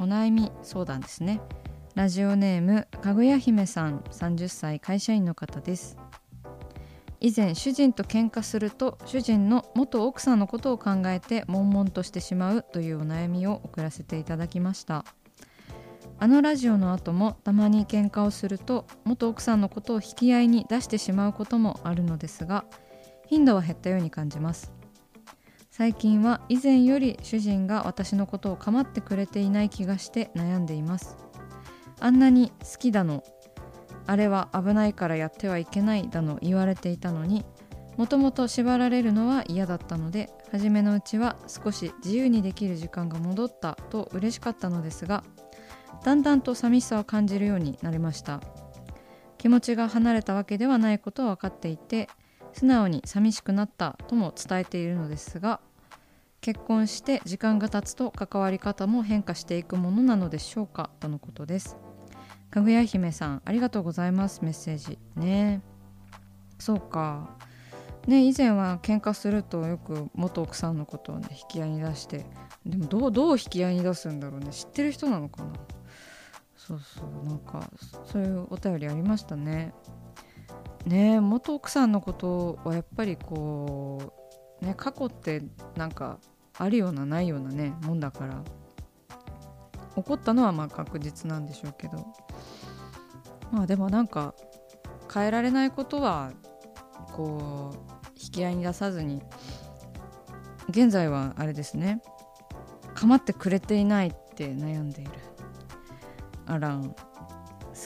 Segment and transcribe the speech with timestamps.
[0.00, 1.42] お悩み相談ですね。
[1.94, 5.98] ラジオネームかぐや姫さん30歳会社員の方です。
[7.20, 15.04] 以前主人と喧嘩すると主人の元奥さんのことを考えて悶々としてしまうというお悩みを送らせていただきました。
[16.18, 22.64] あのラジオの後もたまに喧嘩をすると元奥さんのことを引き合いに出してしまうこともあるのですが
[23.26, 24.79] 頻度は減ったように感じます。
[25.80, 31.16] 最近は以前より主人が私のことを構ってくれていない気がして悩んでいます。
[32.00, 33.24] あんなに好きだの。
[34.06, 37.46] あれは危ないからやってはいけないだの言われていたのに
[37.96, 45.24] もともと縛られるのは嫌だったので初めのうちは少し自由にできる時間が戻ったと嬉しかったのですが
[46.04, 48.42] だんだんと寂しさを感じるようになりました。
[49.38, 52.10] 気持ちが離れたわけではないことは分かっていて
[52.52, 55.60] 素直に寂しくなったとも伝えているのですが
[56.40, 60.90] 結婚して時間が経つと関わり方も変化していくものなのでしょうか？
[60.98, 61.76] とのことです。
[62.50, 64.40] かぐや姫さんありがとうございます。
[64.42, 65.62] メッセージね。
[66.58, 67.36] そうか。
[68.06, 72.24] ね以前は喧嘩するとよく元奥さんのことをね引き合いに出して。
[72.64, 74.50] でもどうどう引き合いに出すんだろうね。
[74.50, 75.52] 知ってる人なのかな？
[76.56, 77.28] そうそう。
[77.28, 77.70] なんか
[78.06, 79.74] そういうお便りありましたね。
[80.86, 84.14] ね元奥さんのことはやっぱりこ
[84.62, 85.42] うね過去って
[85.76, 86.18] なんか
[86.60, 88.44] あるようなないようなねもんだから。
[89.96, 92.06] 怒ったのはまあ確実なんでしょうけど。
[93.50, 94.34] まあでもなんか
[95.12, 96.32] 変えられないことは
[97.12, 99.22] こう引き合いに出さずに
[100.68, 102.02] 現在はあれですね。
[102.94, 105.10] 構ってくれていないって悩んでいる。
[106.46, 106.94] あらん好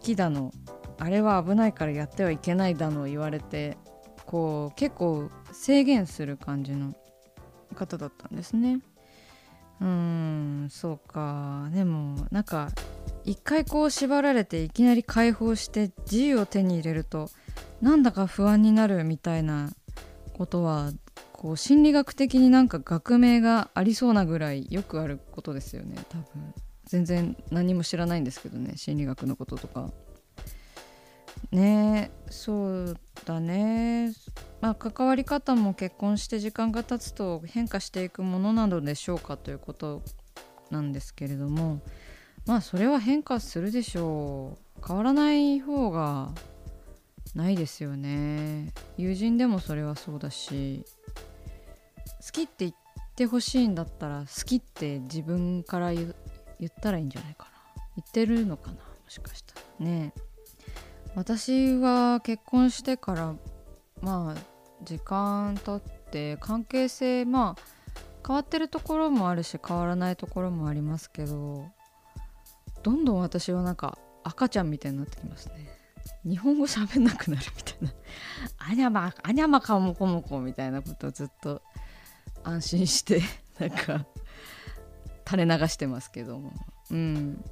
[0.00, 0.52] きだの。
[0.98, 3.78] あれは危ないからやってはいけないだの言われて
[4.26, 6.94] こう結構制限する感じの。
[7.80, 8.80] 方だったんですね。
[9.80, 11.68] うーんそうか。
[11.72, 12.68] でもなんか
[13.24, 17.30] 一回こう縛られていきなり解放して自由を手に入れると
[17.80, 19.70] なんだか不安になるみたいな
[20.34, 20.90] ことは
[21.32, 25.96] こう心理学的になんか学名がありそうなぐらいよくあることですよね。
[26.10, 26.26] 多分。
[26.84, 29.90] 全然何も知らないんですけどね心理学のこととか。
[31.52, 34.12] ねそうだね。
[34.60, 40.02] まあ関わり方も結婚して時間が経つと変化していくものなのでしょうかということ
[40.70, 41.80] なんですけれども
[42.46, 44.86] まあそれは変化するでしょう。
[44.86, 46.30] 変わらない方が
[47.34, 48.72] ないですよね。
[48.96, 50.84] 友人でもそれはそうだし
[52.24, 52.72] 好きって言っ
[53.14, 56.14] てほしいんだったら好きって自分から言
[56.58, 57.50] 言ったらいいんじゃないかな。
[57.96, 60.12] 言ってるのかなもしかしたらね。
[61.14, 63.34] 私は結婚してから
[64.02, 64.40] まあ
[64.82, 65.80] 時間経っ
[66.10, 67.62] て関係性まあ
[68.26, 71.66] 変わってるところもあるし変わらないところもありますけど
[72.82, 75.68] どんどん私はなんか赤ちゃんみたいになってきますね。
[76.24, 77.92] 日本語喋んなくなるみたいな。
[78.58, 81.62] あにゃまあにゃまかもこもこみたいなことをずっと
[82.44, 83.22] 安心して
[83.58, 84.06] なんか
[85.26, 86.52] 垂れ流してますけども。
[86.90, 87.44] うん。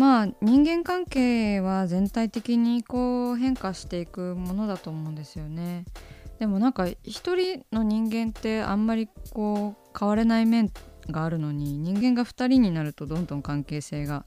[0.00, 5.84] まあ人間関係は全体的にこう変化していくものだと思うんですよね。
[6.38, 10.72] でもなんか一人の人間ってあんまりこう変われない面
[11.10, 14.24] があるのに人間が2人になるとどんどん関係性が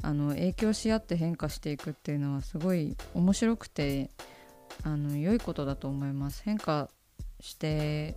[0.00, 4.08] あの影響し合って変化していくっていうのはすごい面白くて
[4.84, 6.42] あの良いことだと思います。
[6.44, 6.88] 変化
[7.40, 8.16] して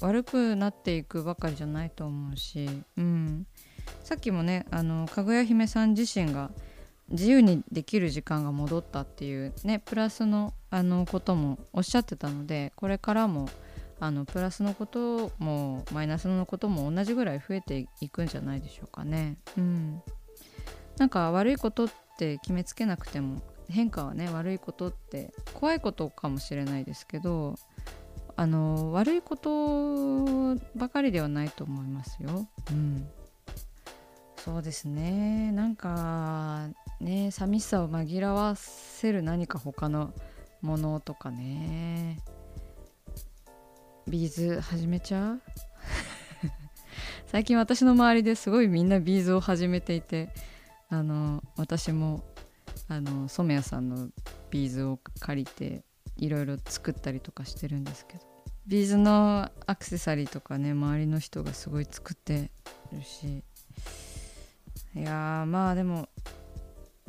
[0.00, 3.46] 悪くなっていくばかりじゃないと思うし、うん、
[4.02, 6.50] さっきもねあのかぐや姫さん自身が
[7.10, 13.48] 自由にできる時間が戻ったっていうねプラスのあのこともおっしゃってたのでこれからも
[14.00, 19.36] あのプラスのこともマイナスのことも同じぐらい増えていくんじゃないでしょうかね。
[19.56, 20.02] うん、
[20.98, 21.88] なんか悪いことっ
[22.18, 27.56] て決めつけなくても変化はね悪いことって怖いことかもしれないですけど
[28.34, 32.48] あの悪いことばかりではないと思いますよ。
[32.70, 33.06] うん、
[34.44, 35.52] そうですね。
[35.52, 36.66] なんか
[37.00, 40.12] ね寂しさを紛らわせる何か他の
[40.62, 42.18] ものとかね。
[44.08, 45.42] ビーズ始めちゃう？
[47.28, 50.34] 最近私の周りですごいみんなビーズを始めていて
[50.88, 52.24] あの私も
[52.88, 54.08] あの染谷さんの
[54.50, 55.84] ビーズを借りて
[56.16, 58.24] いろいろ作ったりとかしてるんですけど。
[58.66, 62.50] ビーズのアクセサリーとかね周りの人がすごい作って
[62.92, 63.44] るし。
[64.94, 66.08] いやまあでも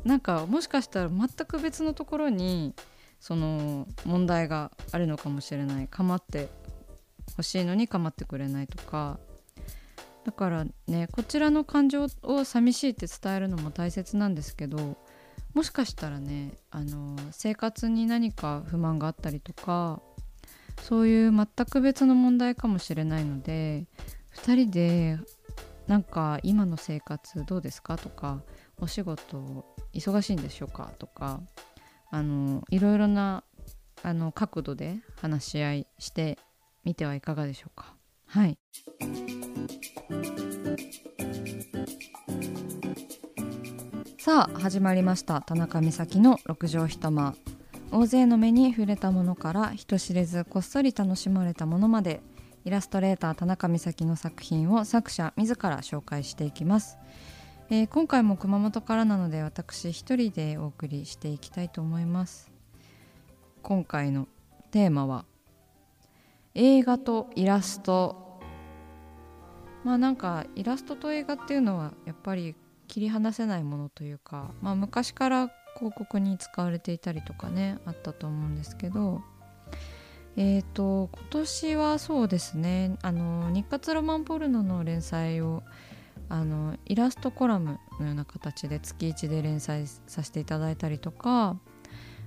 [0.04, 2.74] なんかもしかしたら全く別のところに
[3.20, 5.88] その問題があるのかもしれない。
[5.88, 6.48] 構って
[7.30, 9.18] 欲しいのに構ってくれないとか。
[10.24, 14.96] だからねこちらの感情を寂しいって伝えるのも大切なんですけど
[15.52, 20.00] もしかしたらねあの生活に何か不満があったりとか
[20.80, 23.84] そういう全く別の問題かもしれないので
[24.36, 25.18] 2人で
[25.86, 28.42] なんか今の生活どうですかとか
[28.80, 31.40] お仕事忙しいんでしょうかとか
[32.10, 33.44] あのいろいろな
[34.02, 36.38] あの角度で話し合いして
[36.84, 37.94] みてはいかがでしょうか。
[38.26, 38.58] はい。
[44.18, 45.40] さあ始まりました。
[45.42, 47.36] 田中美咲の六畳一間。
[47.90, 52.20] 大勢の目に触れたものから人知れずこっそり楽しまれたものまで。
[52.64, 56.96] イラストレーター田中美咲の作品を作者自ら紹介していきます、
[57.68, 62.50] えー、今回も熊本からなので私一人でお送りしていきたいと思います。
[63.62, 64.28] 今回の
[64.70, 65.24] テーマは
[66.54, 68.40] 映画とイラスト。
[69.84, 72.54] まあなんかイラストと映画っていうのはやっぱり
[72.88, 79.22] 切り離せないものというか、まあ、昔から広告に使われていたりとかねあったと思うんですけど
[80.36, 85.62] えーと、今年はそうですねあの日活ロマンポルノの連載を
[86.28, 91.56] あのイラストコラムのような形で月1で連載させていただいたりとか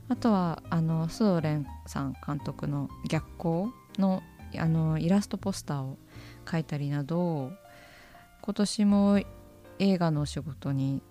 [0.07, 4.23] あとはあの須藤蓮さん監督の「逆光の」
[4.57, 5.97] あのイラストポスターを
[6.45, 7.51] 描いたりなど
[8.41, 9.19] 今年も
[9.79, 11.01] 映画のお仕事に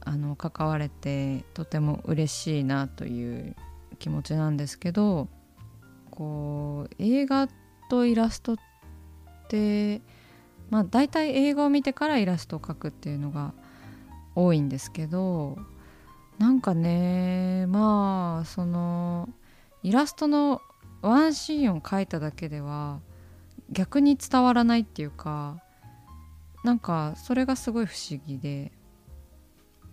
[0.00, 3.54] あの関われてとても嬉しいなという
[4.00, 5.28] 気持ちなんですけど
[6.20, 7.48] こう映画
[7.88, 8.56] とイラストっ
[9.48, 10.02] て
[10.68, 13.54] まあ大体映画を見てからイラストを描くっていうのが
[14.34, 15.56] 多いんですけど
[16.38, 19.30] なんかねまあその
[19.82, 20.60] イラストの
[21.00, 23.00] ワンシーンを描いただけでは
[23.70, 25.56] 逆に伝わらないっていうか
[26.64, 28.72] なんかそれがすごい不思議で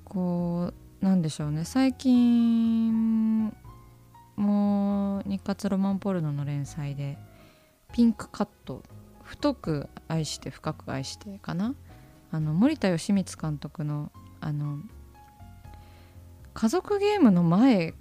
[0.03, 1.63] こうなんでしょうね。
[1.63, 3.55] 最近
[4.37, 7.17] もう日活ロマンポルノの連載で
[7.91, 8.83] ピンクカット
[9.23, 11.75] 太く愛して深く愛してかな？
[12.31, 14.79] あの森田義満監督のあの
[16.53, 17.93] 家族ゲームの前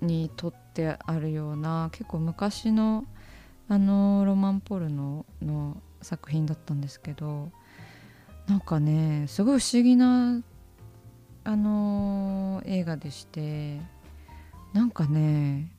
[0.00, 3.04] に撮ってあるような結構昔の
[3.68, 7.50] あのロマンポルノの作品だったんですけど
[8.46, 10.40] なんかねすごい不思議な
[11.44, 13.80] あの、映画でして
[14.76, 15.70] なんかね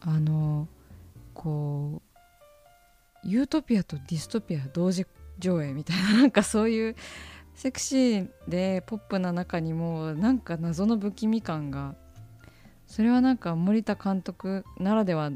[0.00, 0.68] あの
[1.34, 2.00] こ
[3.24, 5.06] うユートピアとディストピア同時
[5.40, 6.94] 上映みたいな なんかそういう
[7.56, 11.96] セクシーでポップな中にもなんか謎の不気味感が
[12.86, 15.32] それはなんか森田監督ならでは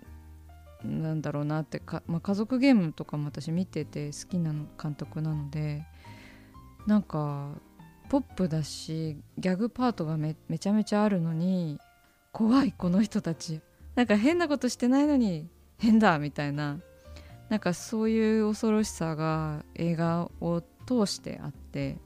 [0.84, 5.84] なんだろうなってか、まあ、家族ゲームとかも私見てて好きな監督なので
[6.86, 7.50] なんか
[8.08, 11.80] ポップだしギャグパートがめめちゃめちゃあるのに
[12.32, 13.60] 怖いこの人たち。
[13.94, 15.48] なんか変なことしてないのに
[15.78, 16.80] 変だみたいな。
[17.50, 21.98] なんかそういう恐ろしさが映画を通してあって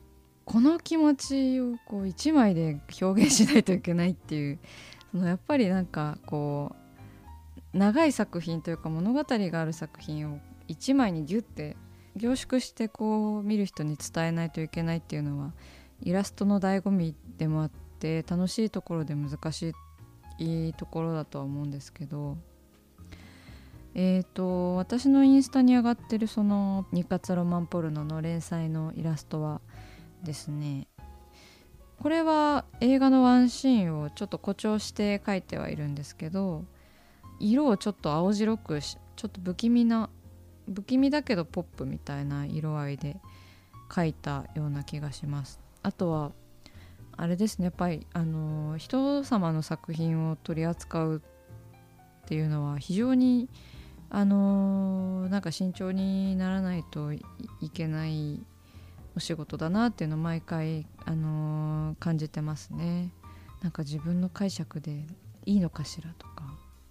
[0.45, 4.59] この気持ちをこう一枚で表現しないといけないっていう
[5.13, 6.75] そのやっぱりなんかこ
[7.75, 11.77] う長い作品というか物語がある作品を一枚にギュッて
[12.17, 15.53] 凝縮してこう見る人に伝えないといけないっていうのは
[16.03, 19.73] イラストの醍醐味でもあって楽しいところで難しい
[20.39, 22.37] いいところだとは思うんですけど
[23.99, 29.63] えーと、私のインスタに上がってるその「日活ロマンポルノ」の連載のイラストは
[30.23, 30.87] ですね
[32.03, 36.67] これは映画のワンシーンをちょっと誇張して描いてはいるんですけど
[37.41, 40.11] 色をちょっと青白くちょっと不気味な
[40.67, 43.17] 不気味だけどポップみたいな色合いで
[43.89, 45.59] 描いたような気がします。
[45.83, 46.33] あとは
[47.17, 51.23] あれですねやっぱりあの人様の作品を取り扱う
[52.25, 53.49] っていうのは非常に
[54.09, 57.21] あの、なんか慎重にならないとい
[57.75, 58.41] けない
[59.17, 63.11] お仕事だなっていうのを毎回、あの、感じてますね。
[63.63, 65.07] なんか自分の解釈で
[65.45, 66.45] いいのかしらとか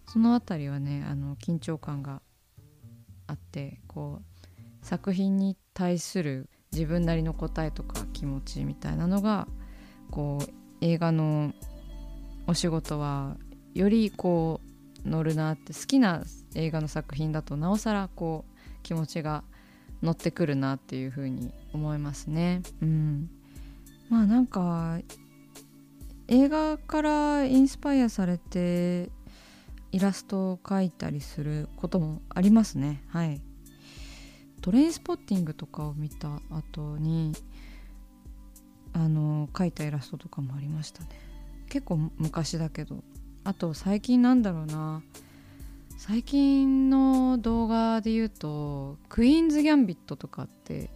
[0.08, 2.22] その辺りはねあの緊張感が
[3.28, 9.48] あってこう作品に対する自分なりの答えとか気持ちみたいなのが
[10.12, 10.50] こう
[10.82, 11.54] 映画の
[12.48, 13.38] お仕事は
[13.74, 14.62] よりこ
[15.06, 16.24] う乗るなって好きな
[16.56, 19.44] 映画の作品だとなおさらこう気持ちが
[20.02, 22.62] 乗ってくるなっていうふうに思いますね。
[22.82, 23.30] うん、
[24.10, 25.00] まあなんか
[26.28, 29.10] 映画からインスパイアされて
[29.92, 33.04] イラストを描いたりすることもありますね。
[33.08, 33.42] はい。
[34.62, 37.34] トレインスポッティングとかを見た後に
[38.96, 41.10] あの描いたイラストとかもありましたね。
[41.68, 43.04] 結構昔だけど。
[43.44, 45.04] あと最近なんだろうな。
[45.98, 50.90] 最近の動画で言うとクイーンズ・ギャンビットとかって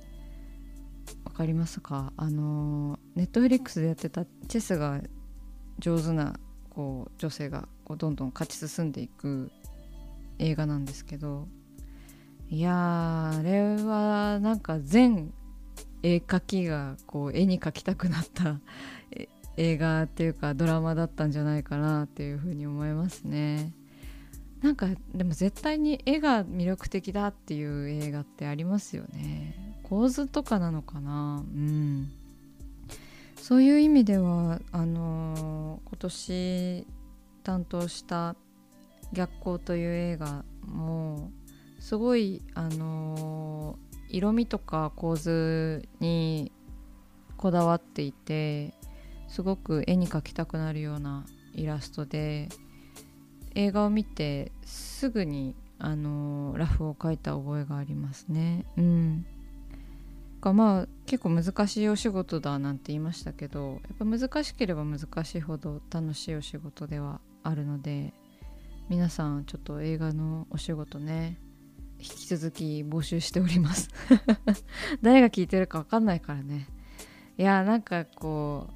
[1.25, 2.13] 分かりますか？
[2.15, 5.01] あのネットフリックスでやってたチェスが
[5.79, 6.39] 上手な
[6.69, 9.51] こう女性がこうどんどん勝ち進んでいく
[10.37, 11.47] 映画なんですけど。
[12.51, 15.31] いやあれはなんか全
[16.03, 18.59] 絵描きがこう絵に描きたくなった
[19.57, 23.73] 映画っていうかドラマだったんじゃないかなっていうふうに思いますね。
[24.61, 29.77] なんかでも絶対に絵が魅力的だっていう映画ってありますよね。
[29.83, 31.43] 構図とかなのかな？
[31.43, 32.11] うん。
[33.37, 36.87] そういう意味ではあのー、今年
[37.43, 38.35] 担当した
[39.13, 41.31] 「逆光」という映画も
[41.79, 46.51] すごいあのー、色味とか構図に
[47.37, 48.73] こだわっていて
[49.27, 52.49] すごく絵に描きたくなるようなイラストで
[53.55, 58.65] 映画を見てすぐにあのラフを書いた覚えがありますね。
[58.77, 59.25] うん、
[60.41, 68.13] がまあ結構難しいお仕事だなんて言いましたけどやっぱ難しければ難しいほど楽しいお仕事ではあるので
[68.89, 71.37] 皆さんちょっと映画のお仕事ね
[71.99, 73.89] 引き続き募集しております。
[75.01, 76.67] 誰が聞いてるか分かんないからね。
[77.37, 78.67] いやなんかこ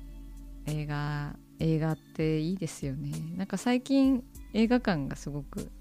[0.67, 3.11] う映画映画っていいですよね。
[3.37, 5.71] なんか最近映画館がすごく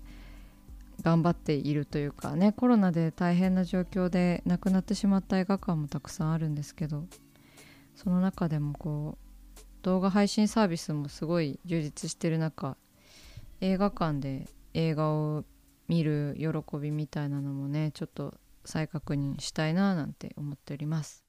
[1.03, 7.07] 頑張っているというかねコロナで大変な状況で亡くなってしまった映画館もたくさんあるんですけど
[7.97, 12.77] その中でもこう動画配信サービスもすごい充実してる中
[13.61, 15.45] 映画館で映画を
[15.89, 18.35] 見る喜びみたいなのもねちょっと
[18.65, 21.25] 再確認したいななんて思っております。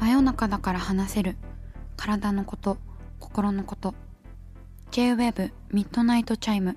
[0.00, 1.36] 真夜中だから話せる。
[1.96, 2.76] 体のこと
[3.18, 3.94] 心のこと。
[4.92, 6.76] J-WAVE ミッドナイトチャイム